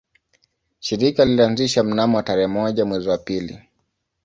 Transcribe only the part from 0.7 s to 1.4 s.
Shirika